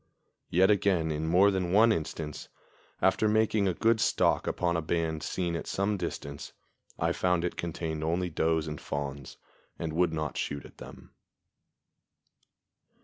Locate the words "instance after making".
1.91-3.67